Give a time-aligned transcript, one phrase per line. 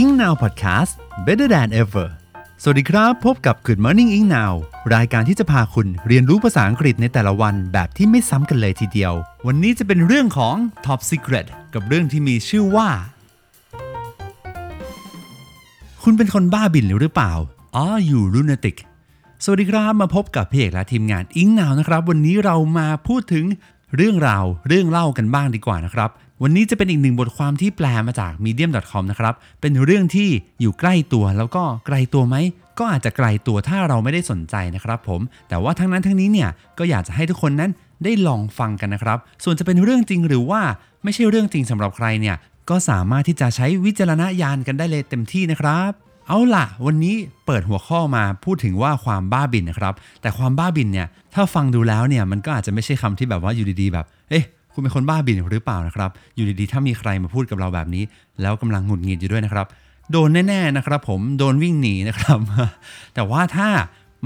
[0.00, 0.92] Ing Now Podcast
[1.26, 2.06] Better than ever
[2.62, 4.52] สวัสดีครับ พบกับ Good Morning Ing Now
[4.94, 9.12] รายการที่จะพาคุณเรียนรู้ภาษาอังกฤษในแต่ละวันแบบที่ไม่ซ้ำกันเลยทีเดียว
[9.46, 10.56] วันนี้จะเป็นเรื่องของ
[10.86, 12.88] Top Secret กับเรื่องที่มีชื่อว่า
[16.02, 17.32] คุณเป็นคนบ้าบินหรือเปล่า
[17.84, 18.76] Are you lunatic
[19.44, 23.44] สวัสดีครับมาพบกับพี่เอกและทีมงานอิงนาวนะครับ วันนี้เรามาพูดถึง
[23.96, 26.10] เรื่องราวเรื่องเล่ากันบ้างดีกว่านะครับ
[26.42, 30.28] วันนี้จะเป็นอีกหนึ่งบทความที่แปลมาจาก medium.com นะครับ เป็นเรื่องที่
[30.60, 32.36] อยู่ใกล้ตัวแล้วก็ไกลตัวไหม
[32.78, 37.70] ก็อาจจะไกลตัวถ้าเราไม่ได้สนใจนะครับผม แต่ว่าทั้งนั้นทั้งนี้เนี่ยก็อยากจะให้ทุกคนนั้น
[38.04, 40.60] ได้ลองฟังกันนะครับ ส่วนจะเป็นเรื่องจริงหรือว่า
[41.04, 42.36] ไม่ใช่เรื่องจริงสำหรับใครเนี่ย
[42.70, 45.90] ก็สามารถที่จะใช้วิจารณญาณกันได้เลยเต็มที่นะครับ
[46.28, 58.04] เอาล่ะ วันนี้เปิดหัวข้อมาพูดถึงว่าความบ้าบินนะครับ แต่ความบ้าบินเนี่ยถ้าฟังดูแล้วเนี่ยมันก็อาจจะไม่ใช่คำที่แบบว่าอยู่ดีๆ แบบ เอ๊ะ คุณเป็นคนบ้าบินหรือเปล่านะครับ อยู่ดีๆ ถ้ามีใครมาพูดกับเราแบบนี้
[58.40, 59.66] แล้วกำลังหงุดหงิดอยู่ด้วยนะครับ
[60.10, 62.38] โดนแน่ๆนะครับ ผมโดนวิ่งหนีนะครับ
[63.14, 63.68] แต่ว่าถ้า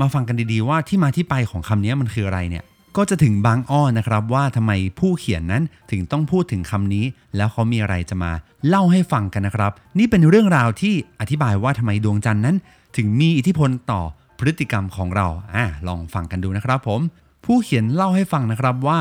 [0.00, 2.64] มาฟังกันดีๆว่าที่มาที่ไปของคำนี้มันคืออะไรเนี่ย
[2.96, 7.04] ก็จะถึงบางอ้อนะครับ ว่าทำไมผู้เขียนนั้นถึงต้องพูดถึงคำนี้
[7.36, 8.32] แล้วเขามีอะไรจะมา
[8.68, 12.56] เล่าให้ฟังกันนะครับ นี่เป็นเรื่องราวที่อธิบายว่าทำไมดวงจันทร์นั้น
[12.96, 14.02] ถึงมีอิทธิพลต่อ
[14.38, 17.00] พฤติกรรมของเราอ่าลองฟังกันดูนะครับ ผม
[17.44, 19.00] ผู้เขียนเล่าให้ฟังนะครับว่า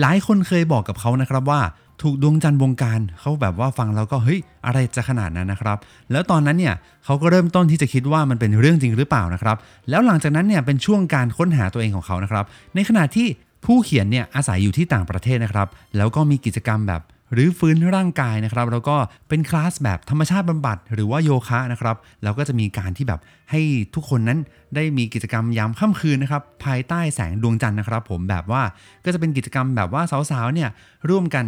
[0.00, 1.60] หลายคนเคยบอกกับเขานะครับว่า
[2.02, 5.78] ถูกดวงจันทร์วงการเขาแบบว่าฟังแล้วก็เฮ้ยอะไรจะขนาดนั้นนะครับ
[6.12, 6.74] แล้วตอนนั้นเนี่ย
[7.04, 9.56] เขาก็เริ่มต้นที่จะคิดว่ามันเป็นเรื่องจริงหรือเปล่านะครับ
[9.90, 13.26] แล้วหลังจากนั้นเนี่ยเป็นช่วงการค้นหาตัวเองของเขานะครับ ในขณะที่
[13.64, 17.02] ผู้เขียนเนี่ยอาศัยอยู่ที่ต่างประเทศนะครับ แล้วก็มีกิจกรรมแบบ
[17.32, 18.96] หรือฟื้นร่างกายนะครับ แล้วก็
[19.28, 23.60] เป็นคลาสแบบธรรมชาติบำบัดหรือว่าโยคะนะครับแล้วก็จะมีการที่แบบให้
[23.94, 24.38] ทุกคนนั้น
[24.74, 28.62] ได้มีกิจกรรมยามค่ำคืนนะครับภายใต้แสงดวงจันทร์นะครับ ผมแบบว่า
[29.04, 30.68] ก็จะเป็นกิจกรรมแบบว่าสาวๆเนี่ย
[31.08, 31.44] ร่วมกัน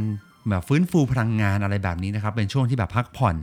[0.49, 3.35] แบบฟื้นฟูพลังงานอะไรแบบนี้นะครับเป็นช่วงที่แบบพักผ่อน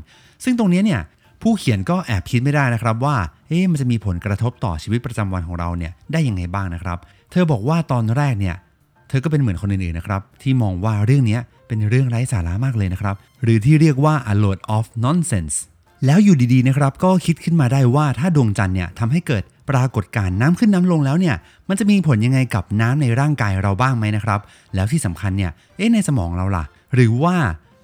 [0.44, 1.02] ซึ่งตรงนี้เนี่ย
[1.42, 3.16] ผู้เขียนก็แอบคิดไม่ได้นะครับว่า
[3.48, 6.98] เอ๊ะ มันจะมีผลกระทบต่อชีวิตประจำวันของเราเนี่ยได้ยังไงบ้างนะครับ
[7.32, 8.56] เธอบอกว่าตอนแรกเนี่ย
[9.10, 11.38] เธอก็เป็นเหมือนคนอื่นๆนะครับ ที่มองว่าเรื่องนี้
[11.70, 15.56] เป็นเรื่องไร้สาระมากเลยนะครับ หรือที่เรียกว่า a load of nonsense
[16.06, 21.36] แล้วอยู่ดีๆนะครับก็คิดขึ้นมาได้ว่าถ้าดวงจันทร์เนี่ยทำให้เกิดปรากฏการณ์น้ำขึ้นน้ำลงแล้วเนี่ย
[21.70, 24.40] มันจะมีผลยังไงกับน้ำในร่างกายเราบ้างไหมนะครับ
[24.76, 26.64] แล้วที่สำคัญเนี่ยเอ๊ะในสมองเราล่ะ
[26.96, 27.36] หรือว่า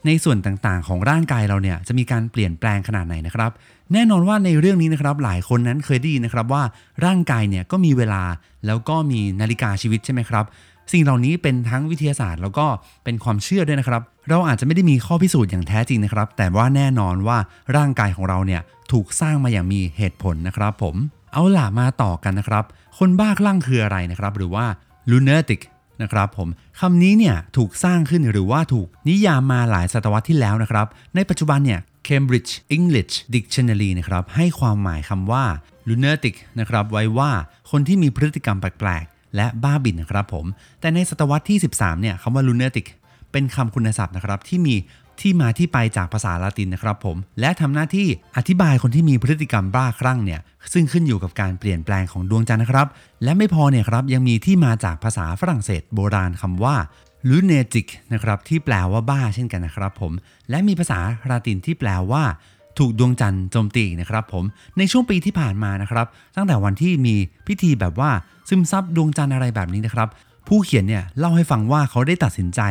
[0.06, 3.52] ในส่วนต่างๆ ของร่างกายเราเนี่ยจะมีการเปลี่ยนแปลงขนาดไหนนะครับ
[3.94, 6.63] แน่นอนว่าในเรื่องนี้นะครับหลายคนนั้นเคยได้ยินนะครับว่า
[7.06, 8.23] ร่างกายเนี่ยก็มีเวลา
[8.66, 10.46] แล้วก็มีนาฬิกาชีวิตใช่ไหมครับ
[10.91, 12.66] สิ่งเหล่านี้เป็นทั้งวิทยาศาสตร์ แล้วก็
[13.03, 17.38] เป็นความเชื่อด้วยนะครับ เราอาจจะไม่ได้มีข้อพิสูจน์อย่างแท้จริงนะครับ แต่ว่าแน่นอนว่า
[17.75, 20.96] ร่างกายของเราเนี่ยถูกสร้างมาอย่างมีเหตุผลนะครับ ผม
[21.34, 22.63] เอาล่ะมาต่อกันนะครับ
[22.97, 24.66] คนบ้าคลั่งคืออะไรนะครับ หรือว่า
[25.12, 25.62] lunatic
[26.01, 26.47] นะครับผม
[26.79, 35.44] คำนี้เนี่ยถูกสร้างขึ้นหรือว่าถูกนิยามมาหลายศตวรรษที่แล้วนะครับ ในปัจจุบันเนี่ย Cambridge English Dictionary นะครับให้ความหมายคำว่า
[35.90, 37.31] lunatic นะครับไว้ว่า
[37.72, 40.46] คนที่มีพฤติกรรมแปลก และบ้าบินนะครับผม
[40.79, 42.85] แต่ในศตวรรษที่ 13 เนี่ยคำว่า lunatic
[43.31, 44.75] เป็นคำคุณศัพท์นะครับที่มี
[45.22, 48.07] ที่มาที่ไปจากภาษาละตินนะครับผม และทำหน้าที่
[48.38, 50.41] อธิบายคนที่มีพฤติกรรมบ้าคลั่งเนี่ย
[50.73, 52.88] ซึ่งขึ้นอยู่กับการเปลี่ยนแปลงของดวงจันทร์นะครับ
[53.23, 56.75] และไม่พอเนี่ยครับยังมีที่มาจากภาษาฝรั่งเศสโบราณคำว่า
[57.29, 60.12] lunatic นะครับที่แปลว่าบ้าเช่นกันนะครับผม
[60.50, 62.23] และมีภาษาละตินที่แปลว่า
[62.79, 64.43] ถูกดวงจันทร์โจมตีนะครับผม
[64.77, 67.15] ในช่วงปีที่ผ่านมานะครับตั้งแต่วันที่มี
[67.47, 68.11] พิธีแบบว่า
[68.49, 70.09] ซึมซับดวงจันทร์อะไรแบบนี้นะครับ
[70.47, 72.61] ผู้เขียนเนี่ยเล่าให้ฟังว่าเขาได้ตัดสินใจ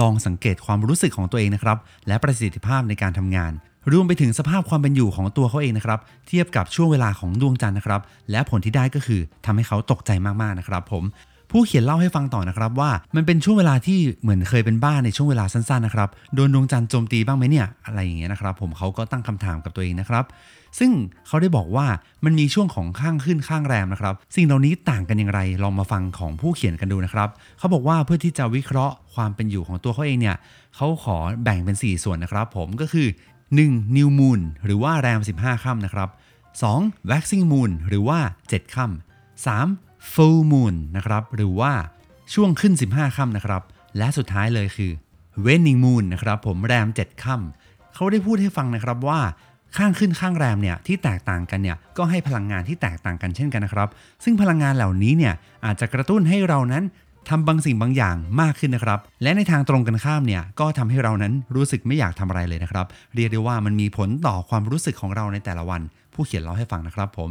[0.00, 3.52] ลองสังเกตความรู้สึกของตัวเองนะครับและประสิทธิภาพในการทำงาน
[3.92, 8.00] รวมไปถึงสภาพความเป็นอยู่ของตัวเขาเองนะครับเทียบกับช่วงเวลาของดวงจันทร์นะครับ
[8.30, 11.04] และผลที่ได้ก็คือทำให้เขาตกใจมากๆนะครับผม
[11.50, 20.24] ผู้เขียนเล่าให้ฟังต่อนะครับว่า มันเป็นช่วงเวลาที่เหมือนเคยเป็นบ้าในช่วงเวลาสั้นๆนะครับโดนดวงจันทร์โจมตีบ้างไหมเนี่ยอะไรอย่างเงี้ยนะครับผมเขาก็ตั้งคำถามกับตัวเองนะครับ
[20.78, 20.90] ซึ่ง
[21.26, 21.86] เขาได้บอกว่า
[22.24, 27.28] มันมีช่วงของข้างขึ้นข้างแรมนะครับ สิ่งเหล่านี้ต่างกันอย่างไรลองมาฟังของผู้เขียนกันดูนะครับ
[27.58, 30.36] เขาบอกว่าเพื่อที่จะวิเคราะห์ความเป็นอยู่ของตัวเขาเองเนี่ย
[30.76, 33.08] เขาขอแบ่งเป็น 4 ส่วนนะครับ ผมก็คือ
[33.52, 33.96] 1.
[33.96, 36.08] New Moon หรือว่าแรม 15ค่ำนะครับ
[36.60, 37.10] 2.
[37.10, 38.18] Waxing Moon หรือว่า
[38.50, 39.89] 7ค่ำ 3.
[40.12, 41.72] Full Moon นะครับหรือว่า
[42.34, 43.62] ช่วงขึ้น 15ค่ำนะครับ
[43.98, 44.92] และสุดท้ายเลยคือ
[45.44, 49.20] Waning Moon นะครับผมแรม 7ค่ำเขาได้พูดให้ฟังนะครับว่า
[49.76, 53.88] ข้างขึ้นข้างแรมเนี่ยที่แตกต่างกันเนี่ยก็ให้พลังงานที่แตกต่างกันเช่นกันนะครับ
[54.24, 56.84] ซึ่งพลังงานเหล่านี้เนี่ยอาจจะกระตุ้นให้เรานั้น
[57.28, 65.80] ทำบางสิ่งบางอย่างมากขึ้นนะครับ และในทางตรงกันข้ามเนี่ยก็ทำให้เรานั้นรู้สึกไม่อยากทำอะไรเลยนะครับ เรียกได้ว่ามันมีผลต่อความรู้สึกของเราในแต่ละวัน
[66.14, 67.30] ผู้เขียนเล่าให้ฟังนะครับผม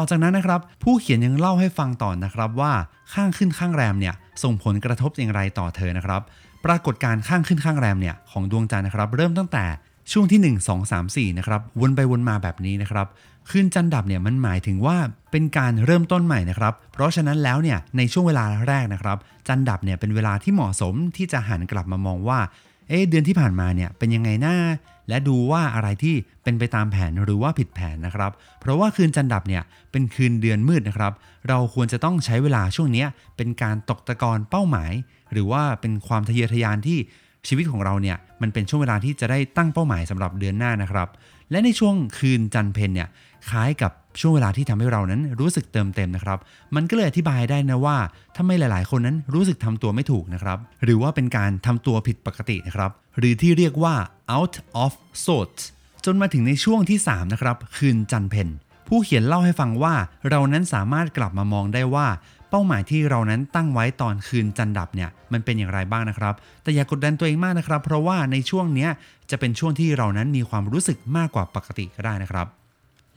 [0.00, 2.72] ต่อจากนั้นนะครับ ผู้เขียนยังเล่าให้ฟังต่อนะครับว่า
[3.14, 6.20] ข้างขึ้นข้างแรมเนี่ยส่งผลกระทบอย่างไรต่อเธอนะครับ
[6.64, 9.64] ปรากฏการข้างขึ้นข้างแรมเนี่ยของดวงจันทร์นะครับเริ่มตั้งแต่
[10.12, 13.06] ช่วงที่ 1 2 3 4นะครับวนไปวนมาแบบนี้นะครับ
[13.50, 14.96] คืนจันดับเนี่ยมันหมายถึงว่า
[15.30, 19.16] เป็นการเริ่มต้นใหม่นะครับ เพราะฉะนั้นแล้วเนี่ยในช่วงเวลาแรกนะครับ
[19.48, 22.38] จันดับเนี่ยเป็นเวลาที่เหมาะสมที่จะหันกลับมามองว่า
[22.88, 24.56] เอ๊ะเดือนที่ผ่านมาเนี่ยเป็นยังไงหน้า
[25.08, 29.62] และดูว่าอะไรที่เป็นไปตามแผนหรือว่าผิดแผนนะครับ เพราะว่าคืนจันดับเนี่ย
[29.92, 31.12] เป็นคืนเดือนมืดนะครับ
[31.48, 33.04] เราควรจะต้องใช้เวลาช่วงนี้
[33.36, 34.92] เป็นการตกตะกอนเป้าหมาย
[35.32, 36.98] หรือว่าเป็นความทะเยอทะยานที่
[37.48, 41.08] ชีวิตของเราเนี่ยมันเป็นช่วงเวลาที่จะได้ตั้งเป้าหมายสำหรับเดือนหน้านะครับ
[41.50, 43.08] และในช่วงคืนจันเพนเนี่ย
[43.50, 46.38] คล้ายกับช่วงเวลาที่ทำให้เรานั้นรู้สึกเติมเต็มนะครับ
[46.74, 47.96] มันก็เลยอธิบายได้นะว่า
[48.36, 53.94] ทำไมหลาย ๆ คนนั้นรู้สึกทำตัวไม่ถูกนะครับ หรือว่าเป็นการทำตัวผิดปกตินะครับ หรือที่เรียกว่า
[54.36, 54.54] out
[54.84, 54.92] of
[55.24, 55.62] sorts
[56.04, 58.48] จนมาถึงในช่วงที่ 3 นะครับ คืนจันเพน
[58.88, 59.94] ผู้เขียนเล่าให้ฟังว่า
[60.30, 62.06] เรานั้นสามารถกลับมามองได้ว่า
[62.50, 68.90] เป้าหมายที่เรานั้นตั้งไว้ตอนคืนจันดับเนี่ยมันเป็นอย่างไรบ้างนะครับ แต่อย่ากดดันตัวเองมากนะครับ เพราะว่าในช่วงเนี้ย
[69.30, 72.46] จะเป็นช่วงที่เรานั้นมีความรู้สึกมากกว่าปกติก็ได้นะครับ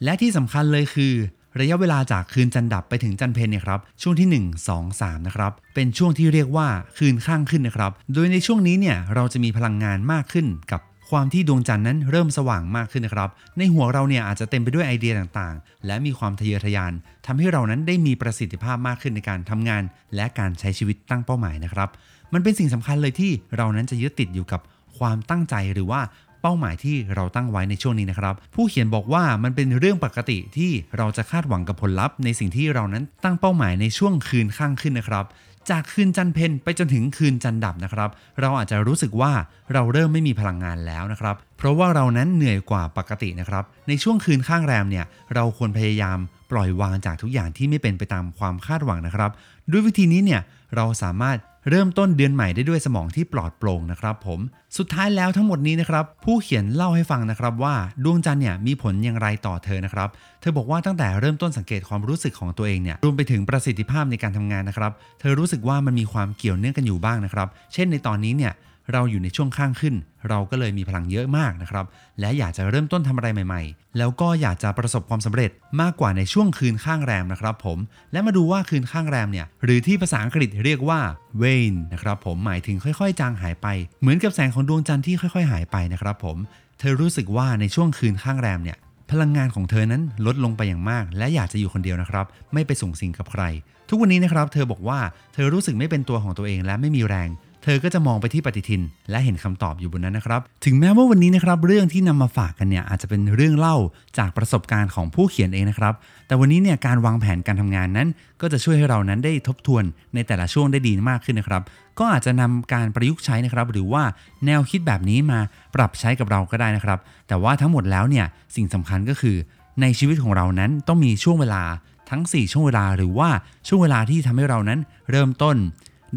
[0.04, 1.14] และที่สำคัญเลยคือ
[1.60, 6.68] ระยะเวลาจากคืนจันดับไปถึงจันเพนเนี่ยครับช่วงที่ 1 2 3นะครับเป็นช่วงที่เรียกว่า
[6.98, 16.94] คืนข้างขึ้นนะครับ โดยในช่วงนี้เนี่ยเราจะมีพลังงานมากขึ้นกับความที่ดวงจันทร์นั้นเริ่มสว่างมากขึ้นนะครับ ในหัวเราเนี่ยอาจจะเต็มไปด้วยไอเดียต่างๆ และมีความทะเยอทะยาน
[17.26, 19.84] ทำให้เรานั้นได้มีประสิทธิภาพมากขึ้นในการทำงาน
[20.16, 21.90] และการใช้ชีวิตตั้งเป้าหมายนะครับ
[22.34, 24.62] มันเป็นสิ่งสำคัญเลยที่เรานั้นจะยึดติดอยู่กับ
[24.98, 26.02] ความตั้งใจหรือว่า
[26.42, 35.26] เป้าหมายที่เราตั้งไว้ในช่วงนี้นะครับ ผู้เขียนบอกว่ามันเป็นเรื่องปกติที่เราจะคาดหวังกับผลลัพธ์ในสิ่งที่เรานั้นตั้งเป้าหมายในช่วงคืนข้างขึ้นนะครับ
[35.70, 38.10] จากคืนจันเพนไปจนถึงคืนจันดับนะครับ
[38.40, 39.32] เราอาจจะรู้สึกว่า
[39.74, 46.18] เราเริ่มไม่มีพลังงานแล้วนะครับ เพราะว่าเรานั้นเหนื่อยกว่าปกตินะครับ ในช่วงคืนข้างแรมเนี่ย เราควรพยายาม
[46.52, 49.32] ปล่อยวางจากทุกอย่างที่ไม่เป็นไปตามความคาดหวังนะครับ
[49.72, 50.42] ด้วยวิธีนี้เนี่ย
[50.76, 51.38] เราสามารถ
[51.70, 54.40] เริ่มต้นเดือนใหม่ได้ด้วยสมองที่ปลอดโปร่งนะครับผม
[54.78, 60.10] สุดท้ายแล้วทั้งหมดนี้นะครับ ผู้เขียนเล่าให้ฟังนะครับว่าดวงจันทร์เนี่ยมีผลอย่างไรต่อเธอนะครับ
[60.42, 68.54] เธอบอกว่าตั้งแต่เริ่มต้นสังเกตความรู้สึกของตัวเองเนี่ยรวมไปถึงประสิทธิภาพในการทำงานนะครับ เธอรู้สึกว่ามันมีความเกี่ยวเนื่องกันอยู่บ้างนะครับ เช่นในตอนนี้เนี่ย
[68.92, 69.96] เราอยู่ในช่วงข้างขึ้น
[70.30, 71.86] เราก็เลยมีพลังเยอะมากนะครับ
[72.20, 75.52] และอยากจะเริ่มต้นทำอะไรใหม่ๆ แล้วก็อยากจะประสบความสำเร็จ
[75.82, 77.78] มากกว่าในช่วงคืนข้างแรมนะครับผม
[78.12, 81.00] และมาดูว่าคืนข้างแรมเนี่ย หรือที่ภาษาอังกฤษเรียกว่า
[81.42, 83.68] wane นะครับผม หมายถึงค่อยๆ จางหายไป
[84.02, 86.38] เหมือนกับแสงของดวงจันทร์ที่ค่อย ๆ หายไปนะครับผม
[86.80, 88.78] เธอรู้สึกว่าในช่วงคืนข้างแรมเนี่ย
[89.12, 93.44] พลังงานของเธอนั้นลดลงไปอย่างมาก และอยากจะอยู่คนเดียวนะครับ ไม่ไปส่งสิ่งกับใคร
[93.90, 95.00] ทุกวันนี้นะครับ เธอบอกว่า
[95.34, 97.30] เธอรู้สึกไม่เป็นตัวของตัวเองและไม่มีแรง
[97.64, 103.78] เธอก็จะมองไปที่ปฏิทิน และเห็นคำตอบอยู่บนนั้นนะครับ ถึงแม้ว่าวันนี้นะครับเรื่องที่นำมาฝากกันเนี่ยอาจจะเป็นเรื่องเล่า
[104.18, 105.94] จากประสบการณ์ของผู้เขียนเองนะครับ
[106.28, 108.08] แต่วันนี้เนี่ยการวางแผนการทำงานนั้น
[108.42, 111.62] ก็จะช่วยให้เรานั้นได้ทบทวนในแต่ละช่วงได้ดีมากขึ้นนะครับ
[112.00, 114.04] ก็อาจจะนำการประยุกต์ใช้นะครับ หรือว่า
[114.46, 115.40] แนวคิดแบบนี้มา
[115.76, 118.26] ปรับใช้กับเราก็ได้นะครับ แต่ว่าทั้งหมดแล้วเนี่ย
[118.56, 119.38] สิ่งสำคัญก็คือ
[119.82, 121.64] ในชีวิตของเรานั้นต้องมีช่วงเวลา
[122.10, 123.30] ทั้ง 4 ช่วงเวลาหรือว่า
[123.68, 124.80] ช่วงเวลาที่ทำให้เรานั้น
[125.12, 125.58] เริ่มต้น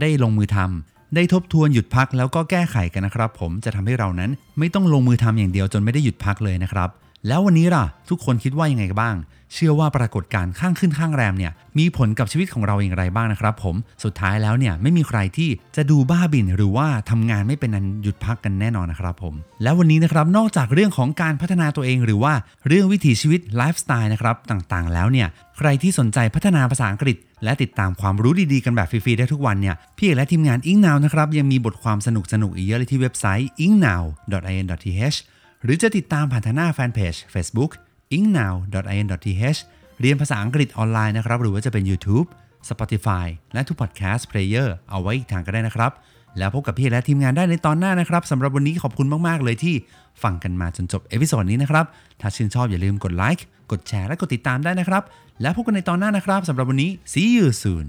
[0.00, 6.88] ได้ลงมือทำ ได้ทบทวนหยุดพักแล้วก็แก้ไขกันนะครับ ผมจะทำให้เรานั้นไม่ต้องลงมือทำอย่างเดียวจนไม่ได้หยุดพักเลยนะครับ
[7.28, 9.16] แล้ววันนี้ล่ะ ทุกคนคิดว่ายังไงกันบ้าง
[9.54, 13.74] เชื่อว่าปรากฏการณ์ข้างขึ้นข้างแรมเนี่ยมีผลกับชีวิตของเราอย่างไรบ้างนะครับผม
[14.04, 22.34] สุดท้ายแล้วเนี่ยไม่มีใครที่จะดูบ้าบินหรือว่าทำงานไม่เป็นนันหยุดพักกันแน่นอนนะครับผมแล้ววันนี้นะครับนอกจากเรื่องของการพัฒนาตัวเอง หรือว่า
[22.68, 32.08] เรื่องวิถีชีวิตไลฟ์สไตล์นะครับต่างๆ แล้วเนี่ยใครที่สนใจพัฒนาภาษาอังกฤษ และติดตามความรู้ดีๆ กันแบบฟรีๆได้ทุกวันเนี่ยพี่เอกและทีมงาน Ing Now นะครับยังมีบทความส
[32.42, 35.18] นุกๆอีกเยอะเลยที่เว็บไซต์ ingnow.in.th
[35.64, 37.70] หรือจะติดตามผ่านทางหน้าแฟนเพจ Facebook
[38.16, 39.60] ingnow.in.th
[40.00, 42.26] เรียนภาษาอังกฤษออนไลน์นะครับ หรือว่าจะเป็น YouTube
[42.68, 45.92] Spotify และทุก podcast player เอาไว้อีกทางก็ได้นะครับ
[46.38, 49.74] แล้วพบกับพี่และทีมงานได้ในตอนหน้านะครับสำหรับวันนี้ขอบคุณมาก ๆ เลยที่
[50.22, 51.84] ฟังกันมาจนจบ episode นี้นะครับ
[52.20, 55.02] ถ้าชื่นชอบอย่าลืมกดไลค์กดแชร์และกดติดตามได้นะครับ
[55.42, 57.86] แล้วพบกันในตอนหน้านะครับสำหรับวันนี้ see you soon